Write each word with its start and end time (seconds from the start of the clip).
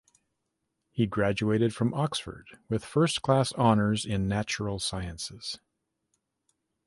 He 0.89 1.05
graduated 1.05 1.75
from 1.75 1.93
Oxford 1.93 2.57
with 2.67 2.83
first 2.83 3.21
class 3.21 3.53
honours 3.53 4.03
in 4.03 4.27
natural 4.27 4.79
sciences. 4.79 5.59